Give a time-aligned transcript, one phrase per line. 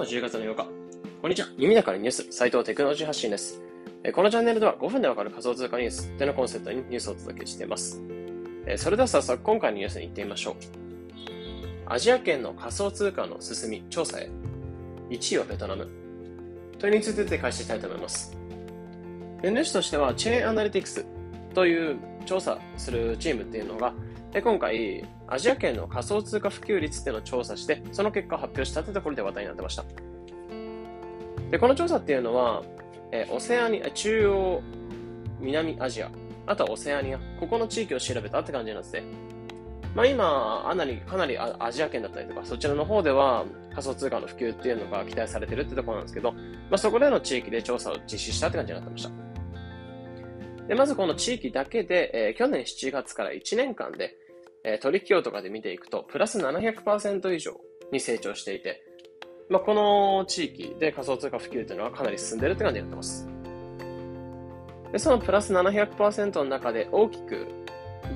[0.00, 0.66] は10月の8日。
[1.20, 1.48] こんにちは。
[1.58, 3.60] 耳だからニュース、斉藤テクノロジー発信です。
[4.14, 8.00] このチャンネルでは5分でわかる仮想通貨ニュースというのコンセプトにニュースをお届けしています。
[8.78, 10.54] それでは早速今回のニュースに行ってみましょう。
[11.84, 14.30] アジア圏の仮想通貨の進み、調査へ。
[15.10, 15.86] 1位はベトナム。
[16.78, 18.34] というについて解説したいと思います。
[19.42, 21.04] 主としては、チェーンアナリティクス
[21.52, 23.92] という調査するチームっていうのが、
[24.32, 29.84] で今回、アジア圏の仮想通貨普及率っていうのを調査して、その結果を発表したというところで話題になってました。
[31.50, 32.62] で、この調査っていうのは、
[33.10, 34.62] えオセアニア、中央、
[35.40, 36.10] 南アジア、
[36.46, 39.02] あとはオセアニア、ここの地域を調べたって感じなんですね。
[39.96, 46.38] まあ今、かなり、かなりアジア圏だったりとか、そちらの方では仮想通貨の普及っていうのが期待されてるってところなんですけど、ま
[46.72, 49.10] あそこでの地域で調査を実施したって感じになってました。
[50.68, 54.16] で、まずこの地域だけで、えー、去年7月から1年間で、
[54.64, 57.60] えー、取引量とかで見ていくと、プラス700%以上
[57.92, 58.82] に成長していて、
[59.48, 63.28] まあ、この地域で仮想通貨普及というのはかなり進んでいるって感じになってます。
[64.92, 67.46] で、そのプラス700%の中で大きく、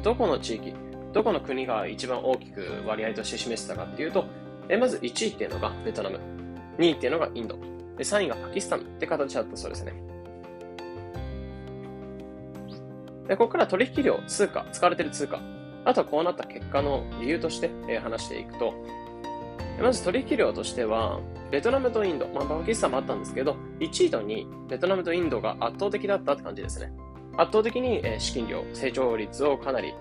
[0.02, 0.74] どこの地域、
[1.12, 4.24] どこの国が一番大きく割合として示してたかっていうと、
[4.68, 6.18] えまず1位っていうのがベトナム、
[6.78, 7.56] 2位っていうのがインド、
[7.96, 9.92] で3位がパキスタンって形だったそうですね。
[13.28, 15.40] で、ここから取引量、通貨、使われている通貨、
[15.84, 18.74] あとはこうなった結果の理由として、え話していくと、
[19.80, 26.92] まず取引量としては、ベトナムとインド、まあ、パキスタンもあったんですけど、1位と2位、ベトナムとインドが圧倒的だったって感じですね。
[27.36, 29.92] 圧倒的に資金量、成長率をかなり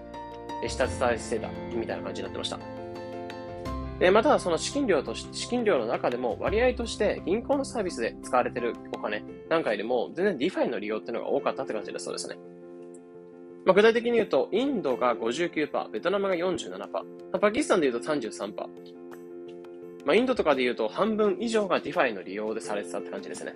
[0.67, 2.59] 下支えしてたみたいな感じになってました。
[3.99, 12.37] で、また、その資金量とし、資金量の中でも割合として銀行のサービスで使われてるお金なんかよりも全然 DeFi の利用っていうのが多かったって感じだそうですね。
[13.65, 18.53] まあ、具体的に言うと、インドが59%、ベトナムが47%、パキスタンで言うと33%。
[20.05, 23.53] まあ、インドとかで言うと半分以上が DeFi の利用でされてたって感じですね。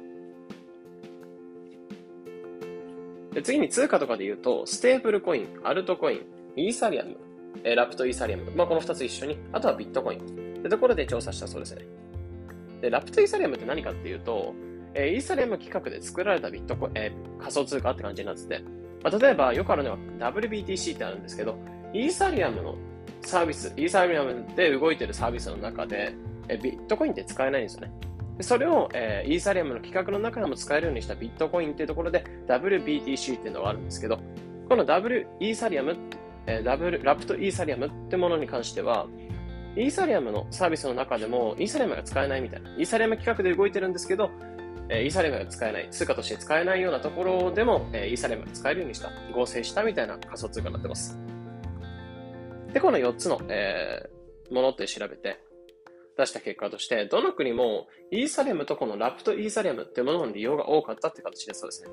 [3.34, 6.22] で次に通貨とかで言うと、ステーブルコイン、アルトコイン、
[6.56, 7.18] イーサリアム、
[7.64, 10.20] えラプトイーサリアム、まあ、この2つ一緒に、あとはビットコイン
[10.60, 11.86] ってところで調査したそうですね。
[12.82, 14.56] で、ラプトイーサリアムって何かっていうと、
[14.96, 18.64] えイーサリアム規格で作られたビットコイン、えー、仮想通貨って感じになってて、
[19.10, 21.58] まあ、例えばよくあるのは WBTC ってあるんですけど、
[21.94, 22.76] イーサリアムの
[23.22, 26.14] サービス、イーサリアムで動いてるサービスの中で、
[26.50, 27.92] えビットコインって使えないんですよね。
[28.38, 34.20] でそれを、えー、イーサリアムの規格の中でも使えるようにしたビットコインっていうところで WBTC っていうのがあるんですけど、
[34.70, 35.96] この W イーサリアム、
[36.46, 39.08] えー、ダブルラプトイーサリアムってものに関しては、
[39.76, 42.70] イーサリアムのサービスの中でもイーサリアムが使えないみたいな。
[42.76, 44.30] イーサリアム規格で動いてるんですけど、
[44.90, 51.18] えイーサリアムが使えない、通貨として使えないようなところでも、えイーサリアムが使えるようにした、合成したみたいな仮想通貨になってます。
[52.74, 55.40] で、この4つの、えー、ものって調べて、
[56.18, 61.90] 出した結果として、どの国もイーサリアムとこのラプトイーサリアムっていうものの利用が多かったって形でそうですね。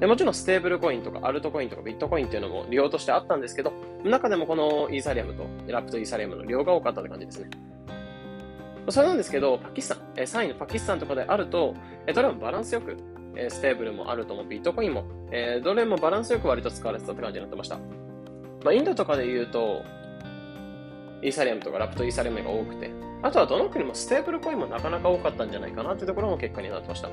[0.00, 3.72] でもちろんステーブルコインとかアルトコインとかビットコインっていうのも利用としてあったんですけど、
[4.04, 7.50] 中でもこのイーサリアムとラプトイーサリアムの利用が多かったって感じですね。
[8.90, 11.74] それなんですけど、パキスタン、え3位のパキスタンとかであると、
[12.06, 12.96] えどれもバランスよく、
[13.36, 17.78] えステーブルもアルトも、ビットコインも、えどれもバランスよく割と使われてたって感じになってました。
[18.64, 19.82] まあ、インドとかで言うと、
[21.22, 22.90] イーサリアムとかラプトイーサリアムが多くて、
[23.22, 27.08] あとはどの国もステーブルコインもなかなか多かったんじゃないかなっていうところも結果になってました。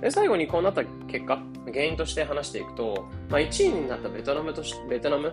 [0.00, 5.32] で最後にこうなった結果、原因として話していくと、まあ、1位になったベトナムとし、ベトナム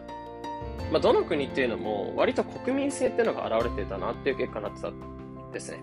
[0.92, 5.80] まあ、どの国っていうのも割と国民性っていうのが現れてたなっていう結果になってたんですね。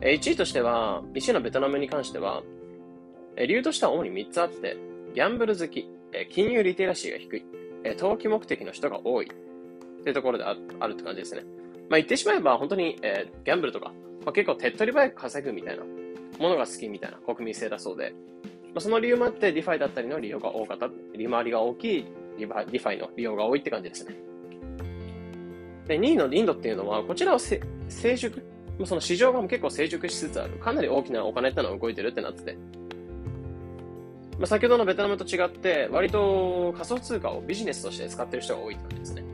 [0.00, 2.42] 1位としては、1位のベトナムに関しては、
[3.36, 4.76] 理由としては主に3つあって、
[5.14, 5.90] ギャンブル好き、
[6.30, 7.44] 金融リテラシーが低い、
[7.96, 11.42] 投機目的の人が多いっていうところであるって感じですね。
[11.90, 13.92] まあ、言ってしまえば本当に、えー、ギャンブルとか、
[14.24, 15.82] まあ、結構手っ取り早く稼ぐみたいな
[16.38, 22.06] ものが好きみたいな国民性だそうで、まあ、その理由もあって DeFi だったりの利用が多かった、利回りが大きい
[22.40, 24.14] リファイの利用が多いって感じですね。
[25.86, 27.60] で、2位のインドっていうのは、こちらは成
[28.16, 28.42] 熟、
[28.84, 32.56] その市場が結構成熟しつつある、かなり大きなお金ってのが動いてるってなってて、
[34.38, 39.24] まあ、先ほどのベトナムと違って、割と仮想通貨をビジネスとして使ってる人が多いって感じですね。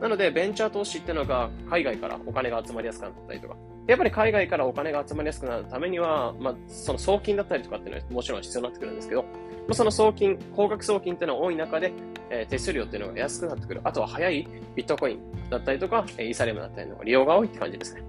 [0.00, 3.56] なので、ベンチャー投資っていうのが海外からお金が集まりやすくなったりとか、
[3.90, 9.28] やっぱり海外からお金が集まりやすくなるためには、まあ、その送金だったりとかっていうのはもちろん必要になってくるんですけど、ま
[9.70, 11.92] あ、その送金、高額送金っていうのが多い中で、
[12.30, 13.80] えー、手数料っていうのが安くなってくる。
[13.82, 14.46] あとは早い
[14.76, 18.04] ビットコインだったりとか、イーサリアムだったりの利用が多いって感じですね。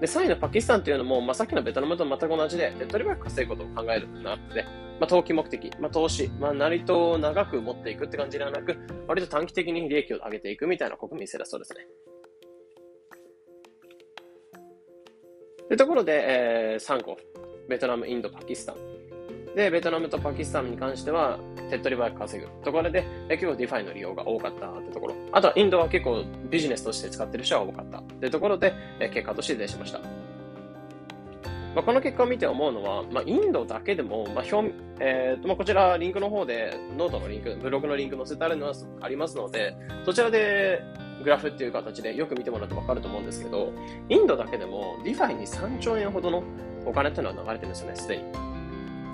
[0.00, 4.64] で、3位のパキスタンというのも、まあ、さっきのベトナムと全く同じで、手っ取り早く稼ぐことを考えるってなって、
[4.98, 11.86] まあ、投機目的、まあ、投資、まあ、なりと長く持っていくって感じではなく、割と短期的に利益を上げていくみたいな国民性だそうですね。
[15.68, 16.24] というところで、
[16.74, 17.18] えー、3個。
[17.68, 18.76] ベトナム、インド、パキスタン。
[19.56, 21.40] で、ベトナムとパキスタンに関しては、
[21.70, 25.14] 手っ取り早く稼ぐところで、え結構 DeFi の利用が多かったってところ。
[25.32, 30.00] あとはインドは結構ビジネスとして使ってる人が多かったってところで、え結果として出しました。
[31.74, 40.80] まあ、この結果を見て思うのは、まあ、インドだけでも、まあ表えーまあ、こちらリンクの方でノートのリンク、ブログのリンク載せてあるのはありますので、そちらで
[41.22, 43.72] グラフっていう形でよく見てもらうと分かると思うんですけど、
[44.08, 46.42] インドだけでも DeFi に3兆円ほどの
[46.84, 48.24] お金っていうのは流れてるんですよね、すでに。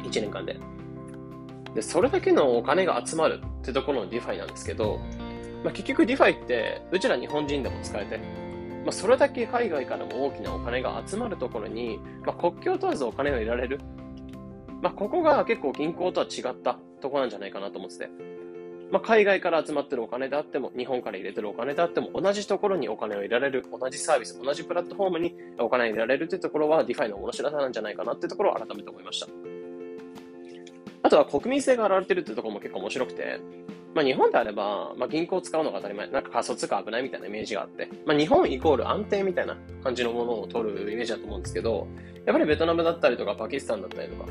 [0.05, 0.59] 1年間で。
[1.75, 5.01] で、それだけのお金が集まるってところの DeFi なんですけど、
[5.65, 13.81] まあ、結局 DeFi ってうちら日本人でも使えて、まあ、それだけ海外からも大きなお金が集まるところに、まあ、国境問わずお金を入れられる。
[14.83, 18.11] まあ、ここが結構銀行とは違ったとこなんじゃないかなと思ってて。
[18.93, 29.29] まあ、海外から集まってるお金であっても、日本から入れてるお金であっても、同じところにお金を入れられる、同じサービス、同じプラットフォームにお金を入れられるっていうところは、 DeFi の面白さなんじゃないかなっていうところを改めて思いました。
[31.05, 33.41] あとは国民性が現れてるってところも結構面白くて、
[33.95, 36.09] まあ、日本であれば、まあ、銀行を使うのが当たり前。
[36.09, 41.89] なんか仮想通貨危ないみたいなイメージがあって、まあ、日本イコール安定みたいな感じのものを取るイメージだと思うんですけど、
[42.27, 44.27] やっぱりベトナムだったりとかパキスタンだったりとか、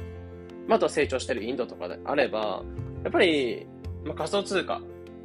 [0.67, 2.63] まあ、あとは成長してるインドとかであれば、
[3.03, 3.67] やっぱり、
[4.05, 4.81] まあ、仮想通貨、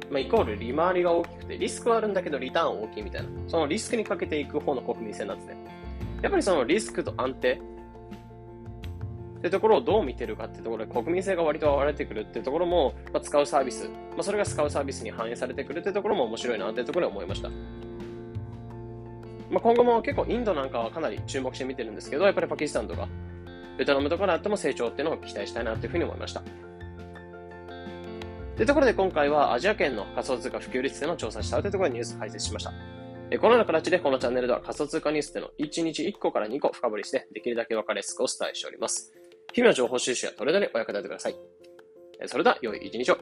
[0.09, 5.57] まあ、イコール利回りが大きくて、リスクはあるんだけどリターン大きいみたいな、そのリスクにかけていく方の国民性なんですね。
[6.21, 7.61] やっぱりそのリスクと安定、
[9.37, 17.49] ってところをどう見てるかっていうところで国民性が割と割れてくるっていうところも、まあ、使うサービス、まあ、それが使うサービスに反映されてくるっていうところも面白いなっていうところで思いました。
[19.49, 23.07] まあ、今後も結構インドなんかはかなり注目して見てるんですけど、やっぱりパキスタンとか
[23.77, 26.41] ベトナムとかであっても成長っていうのを期待したいなっていうふうに思いました。
[28.57, 32.71] というところで今回はアジア圏の仮想通貨普及率での調査したというところでニュース解説しました。
[32.71, 32.75] こ
[33.43, 39.13] のような形でこのチャンネルでは仮想通貨ニュースでの1日1個から2個深掘りしてできるだけ分かりやすくお伝えしております。
[39.53, 41.35] 日々の情報収集やトレードにお役立てください。
[42.25, 43.19] それでは、良い一日を。